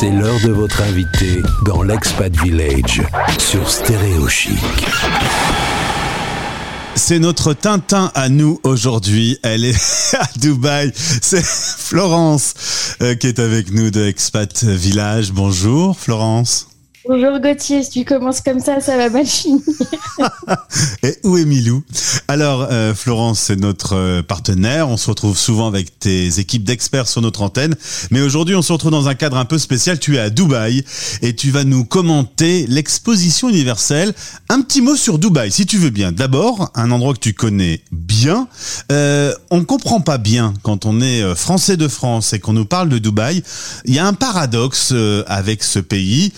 C'est 0.00 0.08
l'heure 0.08 0.40
de 0.42 0.50
votre 0.50 0.80
invité 0.80 1.42
dans 1.66 1.82
l'Expat 1.82 2.34
Village 2.34 3.02
sur 3.38 3.70
Stéréo 3.70 4.26
Chic. 4.28 4.58
C'est 6.94 7.18
notre 7.18 7.52
Tintin 7.52 8.10
à 8.14 8.30
nous 8.30 8.58
aujourd'hui. 8.62 9.38
Elle 9.42 9.66
est 9.66 10.14
à 10.18 10.26
Dubaï. 10.38 10.90
C'est 10.94 11.44
Florence 11.44 12.54
euh, 13.02 13.14
qui 13.14 13.26
est 13.26 13.40
avec 13.40 13.72
nous 13.72 13.90
de 13.90 14.06
Expat 14.06 14.64
Village. 14.64 15.32
Bonjour 15.32 15.98
Florence. 15.98 16.69
Bonjour 17.08 17.40
Gauthier, 17.40 17.82
si 17.82 17.90
tu 17.90 18.04
commences 18.04 18.42
comme 18.42 18.60
ça, 18.60 18.78
ça 18.80 18.98
va 18.98 19.08
mal 19.08 19.24
finir. 19.24 19.62
Et 21.02 21.16
où 21.24 21.38
est 21.38 21.46
Milou? 21.46 21.82
Alors, 22.28 22.68
euh, 22.70 22.94
Florence, 22.94 23.40
c'est 23.40 23.56
notre 23.56 23.96
euh, 23.96 24.22
partenaire. 24.22 24.86
On 24.90 24.98
se 24.98 25.08
retrouve 25.08 25.36
souvent 25.36 25.66
avec 25.66 25.98
tes 25.98 26.38
équipes 26.40 26.62
d'experts 26.62 27.08
sur 27.08 27.22
notre 27.22 27.40
antenne. 27.40 27.74
Mais 28.10 28.20
aujourd'hui, 28.20 28.54
on 28.54 28.60
se 28.60 28.70
retrouve 28.70 28.90
dans 28.90 29.08
un 29.08 29.14
cadre 29.14 29.38
un 29.38 29.46
peu 29.46 29.56
spécial. 29.56 29.98
Tu 29.98 30.16
es 30.16 30.18
à 30.18 30.28
Dubaï 30.28 30.84
et 31.22 31.34
tu 31.34 31.50
vas 31.50 31.64
nous 31.64 31.86
commenter 31.86 32.66
l'exposition 32.68 33.48
universelle. 33.48 34.12
Un 34.50 34.60
petit 34.60 34.82
mot 34.82 34.94
sur 34.94 35.18
Dubaï, 35.18 35.50
si 35.50 35.64
tu 35.64 35.78
veux 35.78 35.90
bien. 35.90 36.12
D'abord, 36.12 36.70
un 36.74 36.90
endroit 36.90 37.14
que 37.14 37.20
tu 37.20 37.32
connais 37.32 37.80
bien. 37.92 38.46
Euh, 38.92 39.32
on 39.50 39.64
comprend 39.64 40.02
pas 40.02 40.18
bien 40.18 40.52
quand 40.62 40.84
on 40.84 41.00
est 41.00 41.22
euh, 41.22 41.34
français 41.34 41.78
de 41.78 41.88
France 41.88 42.34
et 42.34 42.40
qu'on 42.40 42.52
nous 42.52 42.66
parle 42.66 42.90
de 42.90 42.98
Dubaï. 42.98 43.42
Il 43.86 43.94
y 43.94 43.98
a 43.98 44.06
un 44.06 44.12
paradoxe 44.12 44.92
avec 45.26 45.64
ce 45.64 45.78
pays. 45.78 46.34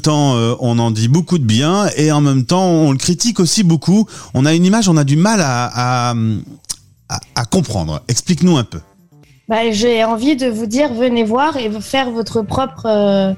Temps, 0.00 0.36
euh, 0.36 0.54
on 0.60 0.78
en 0.78 0.90
dit 0.90 1.08
beaucoup 1.08 1.38
de 1.38 1.44
bien 1.44 1.88
et 1.96 2.12
en 2.12 2.20
même 2.20 2.44
temps, 2.44 2.66
on 2.66 2.92
le 2.92 2.98
critique 2.98 3.40
aussi 3.40 3.62
beaucoup. 3.62 4.06
On 4.34 4.44
a 4.44 4.54
une 4.54 4.64
image, 4.64 4.88
on 4.88 4.96
a 4.96 5.04
du 5.04 5.16
mal 5.16 5.40
à, 5.42 6.14
à, 7.08 7.44
comprendre. 7.50 8.02
Explique-nous 8.08 8.56
un 8.56 8.64
peu. 8.64 8.80
Bah, 9.48 9.70
J'ai 9.70 10.04
envie 10.04 10.36
de 10.36 10.48
vous 10.48 10.66
dire, 10.66 10.92
venez 10.92 11.24
voir 11.24 11.56
et 11.56 11.70
faire 11.80 12.10
votre 12.10 12.42
propre 12.42 12.86
euh, 12.86 13.32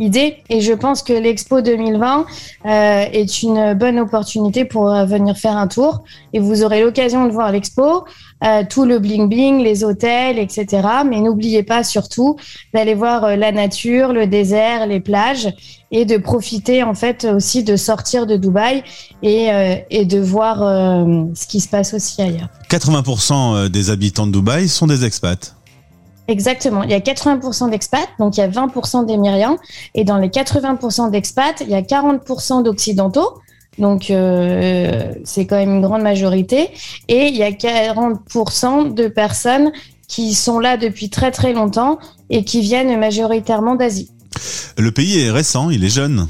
idée. 0.00 0.38
Et 0.48 0.60
je 0.60 0.72
pense 0.72 1.02
que 1.02 1.12
l'Expo 1.12 1.60
2020 1.60 2.26
euh, 2.66 3.04
est 3.12 3.42
une 3.42 3.74
bonne 3.74 3.98
opportunité 3.98 4.64
pour 4.64 4.90
euh, 4.90 5.04
venir 5.04 5.36
faire 5.36 5.56
un 5.56 5.66
tour. 5.66 6.04
Et 6.32 6.40
vous 6.40 6.62
aurez 6.64 6.82
l'occasion 6.82 7.26
de 7.26 7.32
voir 7.32 7.52
l'Expo, 7.52 8.04
euh, 8.44 8.62
tout 8.68 8.84
le 8.84 8.98
bling 8.98 9.28
bling, 9.28 9.62
les 9.62 9.84
hôtels, 9.84 10.38
etc. 10.38 10.86
Mais 11.06 11.20
n'oubliez 11.20 11.62
pas 11.62 11.84
surtout 11.84 12.36
d'aller 12.72 12.94
voir 12.94 13.36
la 13.36 13.52
nature, 13.52 14.12
le 14.12 14.26
désert, 14.26 14.86
les 14.86 15.00
plages 15.00 15.52
et 15.90 16.04
de 16.04 16.16
profiter 16.16 16.82
en 16.82 16.94
fait 16.94 17.24
aussi 17.24 17.62
de 17.62 17.76
sortir 17.76 18.26
de 18.26 18.36
Dubaï 18.36 18.82
et, 19.22 19.48
et 19.90 20.04
de 20.04 20.18
voir 20.18 20.58
ce 20.58 21.46
qui 21.46 21.60
se 21.60 21.68
passe 21.68 21.94
aussi 21.94 22.20
ailleurs. 22.20 22.48
80% 22.68 23.68
des 23.68 23.90
habitants 23.90 24.26
de 24.26 24.32
Dubaï 24.32 24.68
sont 24.68 24.88
des 24.88 25.04
expats. 25.04 25.54
Exactement. 26.26 26.82
Il 26.82 26.90
y 26.90 26.94
a 26.94 27.00
80% 27.00 27.70
d'expats, 27.70 28.08
donc 28.18 28.36
il 28.36 28.40
y 28.40 28.42
a 28.42 28.48
20% 28.48 29.06
d'émiriens. 29.06 29.56
Et 29.94 30.04
dans 30.04 30.16
les 30.16 30.28
80% 30.28 31.10
d'expats, 31.10 31.60
il 31.60 31.68
y 31.68 31.74
a 31.74 31.82
40% 31.82 32.62
d'occidentaux. 32.62 33.40
Donc 33.78 34.10
euh, 34.10 35.12
c'est 35.24 35.46
quand 35.46 35.56
même 35.56 35.76
une 35.76 35.82
grande 35.82 36.02
majorité. 36.02 36.70
Et 37.08 37.26
il 37.26 37.36
y 37.36 37.42
a 37.42 37.50
40% 37.50 38.94
de 38.94 39.08
personnes 39.08 39.72
qui 40.08 40.34
sont 40.34 40.60
là 40.60 40.76
depuis 40.76 41.10
très 41.10 41.30
très 41.30 41.52
longtemps 41.52 41.98
et 42.30 42.44
qui 42.44 42.60
viennent 42.60 42.98
majoritairement 42.98 43.74
d'Asie. 43.74 44.10
Le 44.78 44.90
pays 44.90 45.20
est 45.20 45.30
récent, 45.30 45.70
il 45.70 45.84
est 45.84 45.94
jeune. 45.94 46.28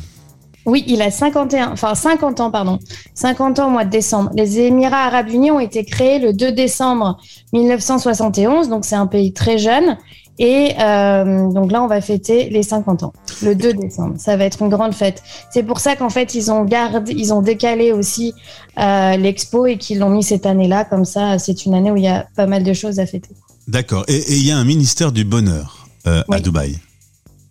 Oui, 0.67 0.85
il 0.87 1.03
a 1.03 1.11
51, 1.11 1.73
enfin 1.73 1.95
50 1.95 2.41
ans, 2.41 2.51
pardon. 2.51 2.79
50 3.15 3.59
ans 3.59 3.67
au 3.69 3.71
mois 3.71 3.85
de 3.85 3.91
décembre. 3.91 4.31
Les 4.35 4.61
Émirats 4.61 5.05
Arabes 5.05 5.29
Unis 5.29 5.51
ont 5.51 5.61
été 5.61 5.85
créés 5.85 6.19
le 6.19 6.33
2 6.33 6.53
décembre 6.53 7.19
1971, 7.53 8.69
donc 8.69 8.85
c'est 8.85 8.97
un 8.97 9.07
pays 9.07 9.33
très 9.33 9.59
jeune. 9.59 9.99
Et 10.39 10.73
euh, 10.81 11.53
donc 11.53 11.71
là, 11.71 11.83
on 11.83 11.87
va 11.87 12.01
fêter 12.01 12.49
les 12.51 12.63
50 12.65 13.05
ans, 13.05 13.13
le 13.43 13.55
2 13.55 13.75
décembre. 13.75 14.15
Ça 14.19 14.37
va 14.37 14.45
être 14.45 14.63
une 14.63 14.69
grande 14.69 14.95
fête. 14.95 15.23
C'est 15.51 15.63
pour 15.63 15.79
ça 15.79 15.95
qu'en 15.95 16.11
fait, 16.11 16.35
ils 16.35 16.51
ont 16.51 16.65
gardé, 16.65 17.13
ils 17.13 17.33
ont 17.33 17.43
décalé 17.43 17.93
aussi 17.93 18.35
euh, 18.79 19.17
l'expo 19.17 19.67
et 19.67 19.77
qu'ils 19.77 20.01
l'ont 20.01 20.11
mis 20.11 20.25
cette 20.25 20.47
année-là. 20.47 20.85
Comme 20.85 21.05
ça, 21.05 21.39
c'est 21.39 21.67
une 21.67 21.75
année 21.75 21.91
où 21.91 21.97
il 21.97 22.05
y 22.05 22.09
a 22.09 22.27
pas 22.35 22.47
mal 22.47 22.65
de 22.65 22.73
choses 22.73 22.99
à 22.99 23.07
fêter. 23.07 23.31
D'accord. 23.69 24.05
Et 24.09 24.25
il 24.29 24.45
y 24.45 24.51
a 24.51 24.57
un 24.57 24.65
ministère 24.65 25.13
du 25.13 25.25
bonheur 25.25 25.87
euh, 26.07 26.23
à 26.31 26.41
Dubaï. 26.41 26.79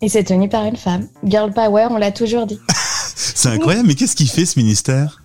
Et 0.02 0.10
c'est 0.10 0.26
tenu 0.26 0.50
par 0.50 0.66
une 0.66 0.76
femme. 0.76 1.08
Girl 1.24 1.54
Power, 1.54 1.88
on 1.90 1.98
l'a 1.98 2.12
toujours 2.12 2.46
dit. 2.46 2.60
C'est 3.16 3.50
incroyable, 3.50 3.88
mais 3.88 3.96
qu'est-ce 3.96 4.16
qu'il 4.16 4.30
fait 4.30 4.46
ce 4.46 4.58
ministère? 4.60 5.24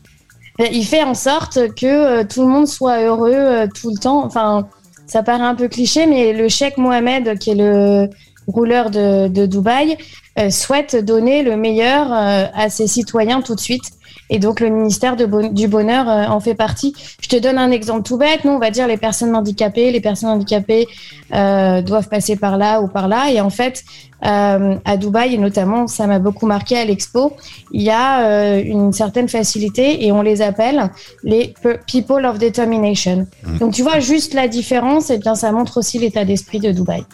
Il 0.58 0.84
fait 0.84 1.04
en 1.04 1.14
sorte 1.14 1.74
que 1.74 1.86
euh, 1.86 2.24
tout 2.24 2.42
le 2.42 2.48
monde 2.48 2.66
soit 2.66 3.02
heureux 3.02 3.32
euh, 3.32 3.66
tout 3.72 3.90
le 3.90 3.96
temps. 3.96 4.24
Enfin, 4.24 4.68
ça 5.06 5.22
paraît 5.22 5.44
un 5.44 5.54
peu 5.54 5.68
cliché, 5.68 6.06
mais 6.06 6.32
le 6.32 6.48
cheikh 6.48 6.78
Mohamed, 6.78 7.38
qui 7.38 7.50
est 7.50 7.54
le 7.54 8.10
rouleur 8.48 8.90
de, 8.90 9.46
Dubaï, 9.46 9.96
euh, 10.38 10.50
souhaite 10.50 10.96
donner 10.96 11.42
le 11.42 11.56
meilleur 11.56 12.12
à 12.12 12.70
ses 12.70 12.88
citoyens 12.88 13.40
tout 13.40 13.54
de 13.54 13.60
suite. 13.60 13.92
Et 14.30 14.38
donc 14.38 14.60
le 14.60 14.68
ministère 14.68 15.16
du 15.16 15.68
Bonheur 15.68 16.06
en 16.30 16.40
fait 16.40 16.54
partie. 16.54 16.94
Je 17.20 17.28
te 17.28 17.36
donne 17.36 17.58
un 17.58 17.70
exemple 17.70 18.02
tout 18.02 18.18
bête. 18.18 18.44
Nous, 18.44 18.52
on 18.52 18.58
va 18.58 18.70
dire 18.70 18.86
les 18.86 18.96
personnes 18.96 19.34
handicapées. 19.34 19.90
Les 19.90 20.00
personnes 20.00 20.30
handicapées 20.30 20.86
doivent 21.30 22.08
passer 22.08 22.36
par 22.36 22.58
là 22.58 22.80
ou 22.80 22.88
par 22.88 23.08
là. 23.08 23.30
Et 23.30 23.40
en 23.40 23.50
fait, 23.50 23.84
euh, 24.24 24.74
à 24.84 24.96
Dubaï 24.96 25.34
et 25.34 25.38
notamment 25.38 25.86
ça 25.86 26.08
m'a 26.08 26.18
beaucoup 26.18 26.46
marqué 26.46 26.76
à 26.76 26.84
l'expo 26.84 27.36
il 27.70 27.82
y 27.82 27.90
a 27.90 28.26
euh, 28.26 28.60
une 28.64 28.92
certaine 28.92 29.28
facilité 29.28 30.04
et 30.04 30.10
on 30.10 30.22
les 30.22 30.42
appelle 30.42 30.90
les 31.22 31.54
people 31.86 32.26
of 32.26 32.40
determination 32.40 33.28
mmh. 33.44 33.58
donc 33.58 33.74
tu 33.74 33.84
vois 33.84 34.00
juste 34.00 34.34
la 34.34 34.48
différence 34.48 35.10
et 35.10 35.18
bien 35.18 35.36
ça 35.36 35.52
montre 35.52 35.76
aussi 35.76 36.00
l'état 36.00 36.24
d'esprit 36.24 36.58
de 36.58 36.72
Dubaï 36.72 37.04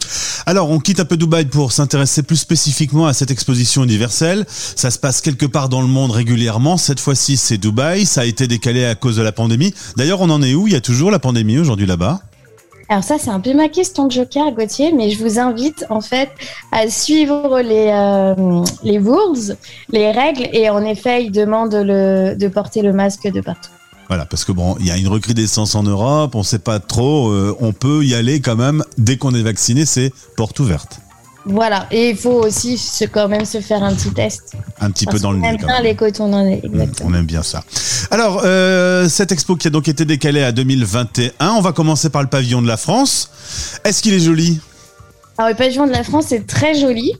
alors 0.47 0.71
on 0.71 0.79
quitte 0.79 0.99
un 0.99 1.05
peu 1.05 1.15
Dubaï 1.15 1.45
pour 1.45 1.71
s'intéresser 1.73 2.23
plus 2.23 2.37
spécifiquement 2.37 3.05
à 3.05 3.13
cette 3.13 3.29
exposition 3.29 3.83
universelle 3.83 4.43
ça 4.47 4.89
se 4.89 4.97
passe 4.97 5.21
quelque 5.21 5.45
part 5.45 5.69
dans 5.69 5.81
le 5.81 5.87
monde 5.87 6.09
régulièrement 6.09 6.75
cette 6.75 6.94
fois-ci 6.99 7.37
c'est 7.37 7.57
Dubaï 7.57 8.05
ça 8.05 8.21
a 8.21 8.25
été 8.25 8.47
décalé 8.47 8.85
à 8.85 8.95
cause 8.95 9.17
de 9.17 9.21
la 9.21 9.31
pandémie 9.31 9.73
d'ailleurs 9.95 10.21
on 10.21 10.29
en 10.29 10.41
est 10.41 10.53
où? 10.53 10.67
Il 10.67 10.73
y 10.73 10.77
a 10.77 10.81
toujours 10.81 11.11
la 11.11 11.19
pandémie 11.19 11.57
aujourd'hui 11.57 11.85
là-bas? 11.85 12.21
Alors 12.87 13.03
ça, 13.03 13.15
c'est 13.19 13.31
un 13.31 13.39
peu 13.39 13.55
ma 13.55 13.67
question 13.67 14.05
de 14.05 14.11
joker, 14.11 14.51
Gauthier, 14.51 14.91
mais 14.91 15.09
je 15.09 15.23
vous 15.23 15.39
invite 15.39 15.85
en 15.89 16.01
fait 16.01 16.29
à 16.71 16.87
suivre 16.87 17.59
les, 17.61 17.89
euh, 17.91 18.63
les 18.83 18.99
rules, 18.99 19.57
les 19.89 20.11
règles, 20.11 20.47
et 20.53 20.69
en 20.69 20.83
effet, 20.85 21.25
ils 21.25 21.31
demandent 21.31 21.73
le, 21.73 22.35
de 22.35 22.47
porter 22.47 22.83
le 22.83 22.93
masque 22.93 23.27
de 23.27 23.41
partout. 23.41 23.71
Voilà, 24.07 24.25
parce 24.25 24.45
que 24.45 24.51
bon, 24.51 24.75
il 24.79 24.85
y 24.85 24.91
a 24.91 24.97
une 24.97 25.07
recrudescence 25.07 25.73
en 25.73 25.81
Europe, 25.81 26.35
on 26.35 26.39
ne 26.39 26.43
sait 26.43 26.59
pas 26.59 26.79
trop, 26.79 27.29
euh, 27.29 27.55
on 27.59 27.73
peut 27.73 28.05
y 28.05 28.13
aller 28.13 28.39
quand 28.39 28.55
même, 28.55 28.83
dès 28.99 29.17
qu'on 29.17 29.33
est 29.33 29.41
vacciné, 29.41 29.85
c'est 29.85 30.13
porte 30.37 30.59
ouverte. 30.59 30.99
Voilà, 31.45 31.87
et 31.91 32.09
il 32.09 32.17
faut 32.17 32.43
aussi 32.43 32.77
se, 32.77 33.05
quand 33.05 33.27
même 33.27 33.45
se 33.45 33.61
faire 33.61 33.83
un 33.83 33.93
petit 33.93 34.11
test. 34.11 34.53
Un 34.79 34.89
petit 34.89 35.05
peu 35.05 35.19
dans 35.19 35.31
le 35.31 35.39
nez. 35.39 35.47
On 35.47 35.51
aime 35.51 35.57
bien 35.57 35.81
les 35.81 35.95
cotons 35.95 36.27
dans. 36.27 36.59
On 37.03 37.13
aime 37.13 37.25
bien 37.25 37.43
ça. 37.43 37.63
Alors, 38.09 38.41
euh, 38.43 39.07
cette 39.09 39.31
expo 39.31 39.55
qui 39.55 39.67
a 39.67 39.71
donc 39.71 39.87
été 39.87 40.05
décalée 40.05 40.43
à 40.43 40.51
2021, 40.51 41.51
on 41.51 41.61
va 41.61 41.71
commencer 41.71 42.09
par 42.09 42.23
le 42.23 42.29
pavillon 42.29 42.61
de 42.61 42.67
la 42.67 42.77
France. 42.77 43.29
Est-ce 43.83 44.01
qu'il 44.01 44.13
est 44.13 44.19
joli? 44.19 44.59
Alors, 45.37 45.49
le 45.49 45.55
pavillon 45.55 45.85
de 45.85 45.91
la 45.91 46.03
France 46.03 46.31
est 46.31 46.47
très 46.47 46.75
joli. 46.75 47.13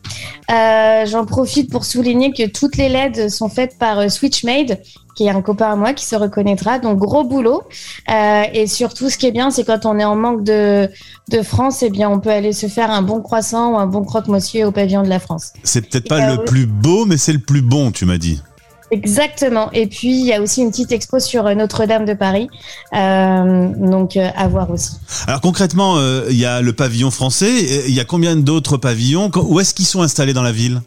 Euh, 0.49 1.05
j'en 1.05 1.25
profite 1.25 1.69
pour 1.69 1.83
souligner 1.83 2.31
que 2.31 2.47
toutes 2.47 2.77
les 2.77 2.87
LED 2.87 3.29
sont 3.29 3.49
faites 3.49 3.77
par 3.77 3.99
euh, 3.99 4.09
Switchmade, 4.09 4.79
qui 5.15 5.25
est 5.25 5.29
un 5.29 5.41
copain 5.41 5.71
à 5.71 5.75
moi 5.75 5.93
qui 5.93 6.05
se 6.05 6.15
reconnaîtra. 6.15 6.79
Donc 6.79 6.97
gros 6.97 7.25
boulot. 7.25 7.63
Euh, 8.09 8.43
et 8.53 8.67
surtout, 8.67 9.09
ce 9.09 9.17
qui 9.17 9.25
est 9.25 9.31
bien, 9.31 9.51
c'est 9.51 9.65
quand 9.65 9.85
on 9.85 9.99
est 9.99 10.05
en 10.05 10.15
manque 10.15 10.43
de, 10.43 10.89
de 11.29 11.41
France, 11.41 11.83
eh 11.83 11.89
bien, 11.89 12.09
on 12.09 12.19
peut 12.19 12.29
aller 12.29 12.53
se 12.53 12.67
faire 12.67 12.89
un 12.89 13.01
bon 13.01 13.21
croissant 13.21 13.73
ou 13.73 13.77
un 13.77 13.87
bon 13.87 14.03
croque-monsieur 14.05 14.65
au 14.65 14.71
pavillon 14.71 15.03
de 15.03 15.09
la 15.09 15.19
France. 15.19 15.51
C'est 15.63 15.81
peut-être 15.89 16.07
pas 16.07 16.35
le 16.35 16.45
plus 16.45 16.67
beau, 16.67 17.05
mais 17.05 17.17
c'est 17.17 17.33
le 17.33 17.39
plus 17.39 17.61
bon, 17.61 17.91
tu 17.91 18.05
m'as 18.05 18.17
dit. 18.17 18.41
Exactement. 18.91 19.71
Et 19.71 19.87
puis, 19.87 20.11
il 20.11 20.25
y 20.25 20.33
a 20.33 20.41
aussi 20.41 20.61
une 20.61 20.69
petite 20.69 20.91
expo 20.91 21.19
sur 21.19 21.43
Notre-Dame 21.55 22.05
de 22.05 22.13
Paris. 22.13 22.49
Euh, 22.93 23.71
donc, 23.77 24.15
à 24.17 24.47
voir 24.47 24.69
aussi. 24.69 24.91
Alors, 25.27 25.41
concrètement, 25.41 25.99
il 26.29 26.37
y 26.37 26.45
a 26.45 26.61
le 26.61 26.73
pavillon 26.73 27.09
français. 27.11 27.85
Il 27.87 27.93
y 27.93 27.99
a 27.99 28.05
combien 28.05 28.35
d'autres 28.35 28.77
pavillons? 28.77 29.31
Où 29.35 29.59
est-ce 29.59 29.73
qu'ils 29.73 29.87
sont 29.87 30.01
installés 30.01 30.33
dans 30.33 30.43
la 30.43 30.51
ville? 30.51 30.81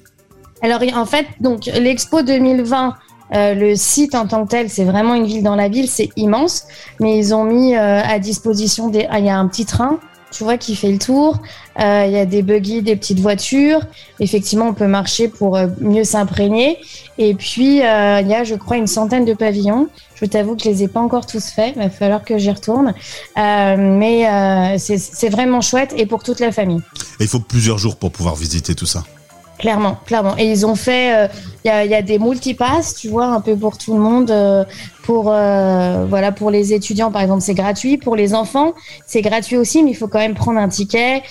Alors, 0.62 0.80
en 0.94 1.06
fait, 1.06 1.26
donc 1.40 1.66
l'expo 1.66 2.22
2020 2.22 2.94
euh, 3.34 3.54
le 3.54 3.76
site 3.76 4.14
en 4.14 4.26
tant 4.26 4.44
que 4.44 4.50
tel, 4.50 4.70
c'est 4.70 4.84
vraiment 4.84 5.14
une 5.14 5.26
ville 5.26 5.42
dans 5.42 5.56
la 5.56 5.68
ville, 5.68 5.88
c'est 5.88 6.08
immense, 6.16 6.64
mais 6.98 7.18
ils 7.18 7.34
ont 7.34 7.44
mis 7.44 7.76
euh, 7.76 8.00
à 8.02 8.18
disposition 8.18 8.88
des. 8.88 9.06
Ah, 9.10 9.18
il 9.18 9.26
y 9.26 9.30
a 9.30 9.38
un 9.38 9.46
petit 9.48 9.66
train, 9.66 9.98
tu 10.30 10.44
vois, 10.44 10.58
qui 10.58 10.76
fait 10.76 10.90
le 10.90 10.98
tour. 10.98 11.38
Euh, 11.80 12.04
il 12.06 12.12
y 12.12 12.18
a 12.18 12.26
des 12.26 12.42
buggy, 12.42 12.82
des 12.82 12.96
petites 12.96 13.20
voitures. 13.20 13.80
Effectivement, 14.20 14.66
on 14.66 14.74
peut 14.74 14.86
marcher 14.86 15.28
pour 15.28 15.58
mieux 15.80 16.04
s'imprégner. 16.04 16.78
Et 17.18 17.34
puis, 17.34 17.76
il 17.76 18.28
y 18.28 18.34
a, 18.34 18.44
je 18.44 18.54
crois, 18.54 18.76
une 18.76 18.86
centaine 18.86 19.24
de 19.24 19.34
pavillons. 19.34 19.88
Je 20.14 20.24
t'avoue 20.24 20.56
que 20.56 20.64
je 20.64 20.68
les 20.68 20.82
ai 20.82 20.88
pas 20.88 21.00
encore 21.00 21.26
tous 21.26 21.50
faits. 21.50 21.74
Il 21.76 21.82
va 21.82 21.90
falloir 21.90 22.24
que 22.24 22.38
j'y 22.38 22.50
retourne. 22.50 22.94
mais 23.36 24.76
c'est 24.78 25.28
vraiment 25.28 25.60
chouette 25.60 25.94
et 25.96 26.06
pour 26.06 26.22
toute 26.22 26.40
la 26.40 26.52
famille. 26.52 26.80
Il 27.20 27.28
faut 27.28 27.40
plusieurs 27.40 27.78
jours 27.78 27.96
pour 27.96 28.10
pouvoir 28.10 28.34
visiter 28.34 28.74
tout 28.74 28.86
ça. 28.86 29.04
Clairement, 29.58 29.98
clairement. 30.06 30.36
Et 30.38 30.50
ils 30.50 30.64
ont 30.64 30.76
fait, 30.76 31.28
il 31.64 31.68
y, 31.68 31.94
a, 31.94 32.02
des 32.02 32.18
multipasses, 32.18 32.94
tu 32.94 33.08
vois, 33.08 33.26
un 33.26 33.40
peu 33.40 33.56
pour 33.56 33.76
tout 33.76 33.94
le 33.94 34.00
monde. 34.00 34.32
pour 35.02 35.24
voilà, 35.24 36.32
pour 36.32 36.50
les 36.50 36.72
étudiants, 36.72 37.10
par 37.10 37.22
exemple, 37.22 37.42
c'est 37.42 37.54
gratuit. 37.54 37.98
Pour 37.98 38.14
les 38.14 38.34
enfants, 38.34 38.74
c'est 39.06 39.20
gratuit 39.20 39.56
aussi, 39.56 39.82
mais 39.82 39.90
il 39.90 39.94
faut 39.94 40.06
quand 40.06 40.20
même 40.20 40.34
prendre 40.34 40.60
un 40.60 40.68
ticket. 40.68 41.22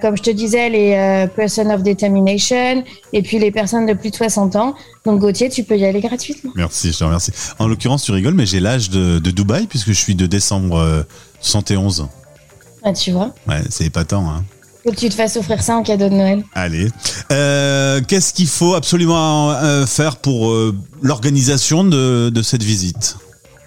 comme 0.00 0.16
je 0.16 0.22
te 0.22 0.30
disais, 0.30 0.70
les 0.70 1.26
person 1.36 1.68
of 1.68 1.82
determination 1.82 2.84
et 3.12 3.22
puis 3.22 3.38
les 3.38 3.50
personnes 3.50 3.84
de 3.84 3.92
plus 3.92 4.10
de 4.10 4.16
60 4.16 4.56
ans. 4.56 4.74
Donc 5.04 5.20
Gauthier, 5.20 5.50
tu 5.50 5.62
peux 5.62 5.76
y 5.76 5.84
aller 5.84 6.00
gratuitement. 6.00 6.52
Merci, 6.54 6.92
je 6.92 6.98
te 6.98 7.04
remercie. 7.04 7.32
En 7.58 7.68
l'occurrence, 7.68 8.02
tu 8.02 8.12
rigoles, 8.12 8.34
mais 8.34 8.46
j'ai 8.46 8.60
l'âge 8.60 8.88
de, 8.88 9.18
de, 9.18 9.30
Dubaï 9.30 9.66
puisque 9.66 9.88
je 9.88 10.00
suis 10.00 10.14
de 10.14 10.26
décembre 10.26 11.04
71. 11.40 12.08
Ah, 12.82 12.92
tu 12.92 13.12
vois 13.12 13.34
Ouais, 13.46 13.60
c'est 13.68 13.84
épatant. 13.84 14.28
Hein. 14.28 14.44
Que 14.84 14.94
tu 14.94 15.08
te 15.08 15.14
fasses 15.14 15.36
offrir 15.36 15.62
ça 15.62 15.76
en 15.76 15.82
cadeau 15.82 16.08
de 16.08 16.14
Noël. 16.14 16.44
Allez. 16.54 16.88
Euh, 17.32 18.00
qu'est-ce 18.06 18.32
qu'il 18.32 18.46
faut 18.46 18.74
absolument 18.74 19.50
euh, 19.50 19.86
faire 19.86 20.16
pour 20.16 20.50
euh, 20.50 20.74
l'organisation 21.02 21.84
de, 21.84 22.30
de, 22.30 22.42
cette 22.42 22.62
visite? 22.62 23.16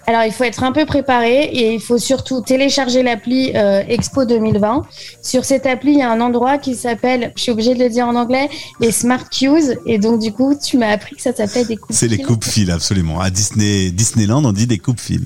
Alors, 0.06 0.22
il 0.24 0.32
faut 0.32 0.44
être 0.44 0.64
un 0.64 0.72
peu 0.72 0.84
préparé 0.84 1.44
et 1.44 1.74
il 1.74 1.80
faut 1.80 1.98
surtout 1.98 2.40
télécharger 2.40 3.02
l'appli 3.04 3.52
Expo 3.54 4.24
2020. 4.24 4.82
Sur 5.22 5.44
cette 5.44 5.64
appli, 5.64 5.92
il 5.92 5.98
y 5.98 6.02
a 6.02 6.10
un 6.10 6.20
endroit 6.20 6.58
qui 6.58 6.74
s'appelle, 6.74 7.32
je 7.36 7.42
suis 7.42 7.52
obligée 7.52 7.74
de 7.74 7.84
le 7.84 7.88
dire 7.88 8.08
en 8.08 8.16
anglais, 8.16 8.48
les 8.80 8.90
Smart 8.90 9.28
Cues. 9.30 9.76
Et 9.86 9.98
donc, 9.98 10.18
du 10.18 10.32
coup, 10.32 10.56
tu 10.60 10.76
m'as 10.76 10.88
appris 10.88 11.14
que 11.14 11.22
ça 11.22 11.32
s'appelait 11.32 11.64
des 11.64 11.76
coupes 11.76 11.94
C'est 11.94 12.08
les 12.08 12.18
coupes 12.18 12.44
fils, 12.44 12.68
absolument. 12.70 13.20
À 13.20 13.30
Disney, 13.30 13.92
Disneyland, 13.92 14.44
on 14.44 14.52
dit 14.52 14.66
des 14.66 14.78
coupes 14.78 15.00
fils. 15.00 15.20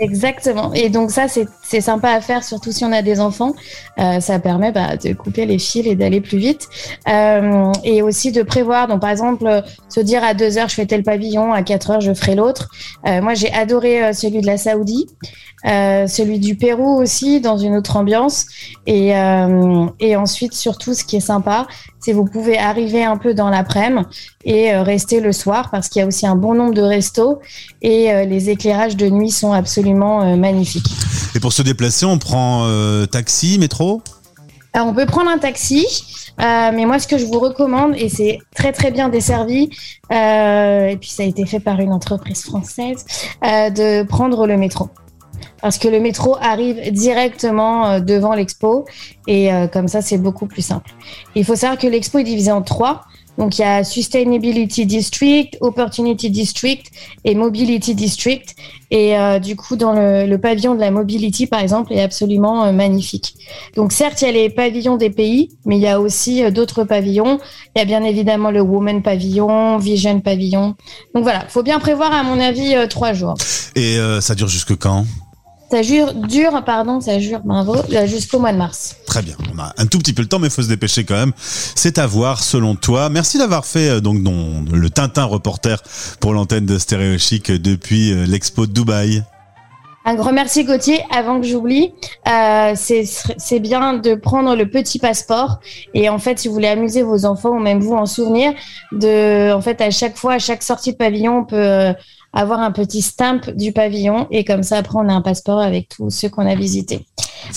Exactement. 0.00 0.72
Et 0.72 0.88
donc 0.88 1.10
ça, 1.10 1.26
c'est 1.28 1.80
sympa 1.80 2.10
à 2.10 2.20
faire, 2.20 2.42
surtout 2.42 2.72
si 2.72 2.84
on 2.84 2.92
a 2.92 3.02
des 3.02 3.20
enfants. 3.20 3.54
Euh, 3.98 4.20
ça 4.20 4.38
permet 4.38 4.72
bah, 4.72 4.96
de 4.96 5.12
couper 5.12 5.44
les 5.44 5.58
fils 5.58 5.86
et 5.86 5.94
d'aller 5.94 6.20
plus 6.20 6.38
vite. 6.38 6.68
Euh, 7.08 7.70
et 7.84 8.00
aussi 8.02 8.32
de 8.32 8.42
prévoir, 8.42 8.88
donc 8.88 9.00
par 9.00 9.10
exemple, 9.10 9.62
se 9.88 10.00
dire 10.00 10.24
à 10.24 10.34
2 10.34 10.58
heures, 10.58 10.68
je 10.68 10.74
fais 10.74 10.86
tel 10.86 11.02
pavillon, 11.02 11.52
à 11.52 11.62
4 11.62 11.90
heures, 11.90 12.00
je 12.00 12.14
ferai 12.14 12.34
l'autre. 12.34 12.70
Euh, 13.06 13.20
moi, 13.20 13.34
j'ai 13.34 13.52
adoré 13.52 14.12
celui 14.14 14.40
de 14.40 14.46
la 14.46 14.56
Saoudie. 14.56 15.06
Celui 15.62 16.38
du 16.38 16.54
Pérou 16.54 16.98
aussi 16.98 17.42
dans 17.42 17.58
une 17.58 17.76
autre 17.76 17.96
ambiance 17.96 18.46
et, 18.86 19.14
ensuite 20.16 20.54
surtout 20.54 20.94
ce 20.94 21.04
qui 21.04 21.16
est 21.16 21.20
sympa 21.20 21.66
c'est 21.98 22.14
vous 22.14 22.24
pouvez 22.24 22.56
arriver 22.56 23.04
un 23.04 23.18
peu 23.18 23.34
dans 23.34 23.50
l'après-midi 23.50 24.06
et 24.46 24.74
rester 24.74 25.20
le 25.20 25.32
soir 25.32 25.68
parce 25.70 25.90
qu'il 25.90 26.00
y 26.00 26.02
a 26.02 26.06
aussi 26.06 26.26
un 26.26 26.34
bon 26.34 26.54
nombre 26.54 26.72
de 26.72 26.80
restos 26.80 27.40
et 27.82 28.24
les 28.24 28.48
éclairages 28.48 28.96
de 28.96 29.10
nuit 29.10 29.30
sont 29.30 29.52
absolument 29.52 29.89
magnifiques. 29.94 30.90
Et 31.34 31.40
pour 31.40 31.52
se 31.52 31.62
déplacer 31.62 32.06
on 32.06 32.18
prend 32.18 32.66
taxi, 33.10 33.58
métro? 33.58 34.02
Alors, 34.72 34.86
on 34.88 34.94
peut 34.94 35.06
prendre 35.06 35.30
un 35.30 35.38
taxi. 35.38 35.86
mais 36.38 36.86
moi, 36.86 36.98
ce 36.98 37.06
que 37.06 37.18
je 37.18 37.24
vous 37.24 37.40
recommande, 37.40 37.94
et 37.96 38.08
c'est 38.08 38.38
très 38.54 38.72
très 38.72 38.90
bien 38.90 39.08
desservi, 39.08 39.70
et 40.10 40.96
puis 41.00 41.10
ça 41.10 41.22
a 41.22 41.26
été 41.26 41.46
fait 41.46 41.60
par 41.60 41.80
une 41.80 41.92
entreprise 41.92 42.42
française, 42.42 43.04
de 43.42 44.02
prendre 44.04 44.46
le 44.46 44.56
métro 44.56 44.90
parce 45.60 45.78
que 45.78 45.88
le 45.88 46.00
métro 46.00 46.36
arrive 46.40 46.92
directement 46.92 47.86
euh, 47.86 48.00
devant 48.00 48.34
l'expo 48.34 48.86
et 49.26 49.52
euh, 49.52 49.66
comme 49.66 49.88
ça 49.88 50.02
c'est 50.02 50.18
beaucoup 50.18 50.46
plus 50.46 50.62
simple. 50.62 50.90
Il 51.34 51.44
faut 51.44 51.56
savoir 51.56 51.78
que 51.78 51.86
l'expo 51.86 52.18
est 52.18 52.24
divisée 52.24 52.52
en 52.52 52.62
trois. 52.62 53.02
Donc 53.38 53.58
il 53.58 53.62
y 53.62 53.64
a 53.64 53.84
Sustainability 53.84 54.86
District, 54.86 55.56
Opportunity 55.60 56.30
District 56.30 56.86
et 57.24 57.34
Mobility 57.34 57.94
District. 57.94 58.54
Et 58.90 59.16
euh, 59.16 59.38
du 59.38 59.56
coup, 59.56 59.76
dans 59.76 59.92
le, 59.92 60.36
pavillon 60.36 60.74
de 60.74 60.80
la 60.80 60.90
Mobility, 60.90 61.46
par 61.46 61.60
exemple, 61.60 61.92
est 61.92 62.02
absolument 62.02 62.72
magnifique. 62.72 63.34
Donc 63.76 63.92
certes, 63.92 64.20
il 64.22 64.26
y 64.26 64.28
a 64.28 64.32
les 64.32 64.50
pavillons 64.50 64.96
des 64.96 65.10
pays, 65.10 65.50
mais 65.64 65.76
il 65.76 65.82
y 65.82 65.88
a 65.88 66.00
aussi 66.00 66.50
d'autres 66.50 66.84
pavillons. 66.84 67.38
Il 67.74 67.78
y 67.78 67.82
a 67.82 67.84
bien 67.84 68.02
évidemment 68.02 68.50
le 68.50 68.60
Women 68.60 69.02
Pavillon, 69.02 69.78
Vision 69.78 70.20
Pavillon. 70.20 70.74
Donc 71.14 71.22
voilà, 71.22 71.46
faut 71.48 71.62
bien 71.62 71.78
prévoir, 71.78 72.12
à 72.12 72.22
mon 72.22 72.40
avis, 72.40 72.74
trois 72.88 73.12
jours. 73.12 73.36
Et 73.76 73.98
ça 74.20 74.34
dure 74.34 74.48
jusque 74.48 74.76
quand? 74.76 75.04
Ça 75.70 75.82
jure, 75.82 76.14
dure, 76.14 76.64
pardon, 76.64 77.00
ça 77.00 77.20
jure, 77.20 77.40
bravo, 77.44 77.76
jusqu'au 78.06 78.40
mois 78.40 78.52
de 78.52 78.58
mars. 78.58 78.96
Très 79.06 79.22
bien. 79.22 79.36
On 79.54 79.58
a 79.58 79.72
un 79.78 79.86
tout 79.86 79.98
petit 79.98 80.12
peu 80.12 80.22
le 80.22 80.28
temps, 80.28 80.40
mais 80.40 80.48
il 80.48 80.52
faut 80.52 80.62
se 80.62 80.68
dépêcher 80.68 81.04
quand 81.04 81.14
même. 81.14 81.32
C'est 81.36 81.98
à 81.98 82.06
voir, 82.06 82.42
selon 82.42 82.74
toi. 82.74 83.08
Merci 83.08 83.38
d'avoir 83.38 83.64
fait 83.64 83.88
euh, 83.88 84.00
donc 84.00 84.18
non, 84.18 84.64
le 84.72 84.90
Tintin 84.90 85.24
reporter 85.24 85.80
pour 86.18 86.32
l'antenne 86.32 86.66
de 86.66 86.76
Stéréo 86.78 87.18
Chic 87.18 87.52
depuis 87.52 88.12
euh, 88.12 88.26
l'expo 88.26 88.66
de 88.66 88.72
Dubaï. 88.72 89.22
Un 90.06 90.14
grand 90.14 90.32
merci 90.32 90.64
Gauthier. 90.64 91.04
Avant 91.10 91.40
que 91.40 91.46
j'oublie, 91.46 91.92
euh, 92.26 92.72
c'est 92.74 93.60
bien 93.60 93.94
de 93.94 94.14
prendre 94.14 94.56
le 94.56 94.68
petit 94.68 94.98
passeport 94.98 95.60
et 95.92 96.08
en 96.08 96.18
fait, 96.18 96.38
si 96.38 96.48
vous 96.48 96.54
voulez 96.54 96.68
amuser 96.68 97.02
vos 97.02 97.26
enfants 97.26 97.50
ou 97.50 97.60
même 97.60 97.80
vous 97.80 97.92
en 97.92 98.06
souvenir, 98.06 98.54
de 98.92 99.52
en 99.52 99.60
fait 99.60 99.80
à 99.82 99.90
chaque 99.90 100.16
fois, 100.16 100.34
à 100.34 100.38
chaque 100.38 100.62
sortie 100.62 100.92
de 100.92 100.96
pavillon, 100.96 101.40
on 101.40 101.44
peut 101.44 101.94
avoir 102.32 102.60
un 102.60 102.70
petit 102.70 103.02
stamp 103.02 103.50
du 103.50 103.72
pavillon 103.72 104.26
et 104.30 104.44
comme 104.44 104.62
ça 104.62 104.78
après 104.78 104.98
on 104.98 105.08
a 105.08 105.12
un 105.12 105.22
passeport 105.22 105.60
avec 105.60 105.88
tous 105.88 106.10
ceux 106.10 106.28
qu'on 106.28 106.46
a 106.46 106.54
visités. 106.54 107.04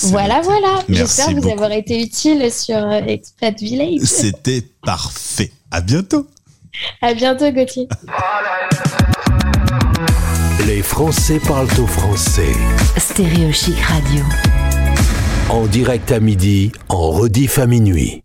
Voilà, 0.04 0.42
voilà. 0.42 0.82
J'espère 0.90 1.32
vous 1.32 1.50
avoir 1.50 1.72
été 1.72 2.02
utile 2.02 2.52
sur 2.52 2.78
euh, 2.78 3.02
Expat 3.06 3.60
Village. 3.60 4.02
C'était 4.02 4.64
parfait. 4.84 5.52
À 5.72 5.82
bientôt. 5.82 6.28
À 7.02 7.14
bientôt 7.14 7.52
Gauthier. 7.52 7.88
Les 10.66 10.82
Français 10.82 11.40
parlent 11.46 11.68
au 11.80 11.88
français. 11.88 12.54
Stéréo 12.98 13.52
Chic 13.52 13.78
Radio. 13.80 14.24
En 15.50 15.68
direct 15.68 16.12
à 16.12 16.20
midi, 16.20 16.72
en 16.90 17.12
rediff 17.12 17.60
à 17.60 17.68
minuit. 17.68 18.22